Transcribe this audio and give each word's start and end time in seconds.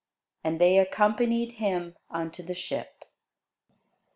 And 0.43 0.59
they 0.59 0.79
accompanied 0.79 1.51
him 1.59 1.95
unto 2.09 2.41
the 2.41 2.55
ship. 2.55 3.05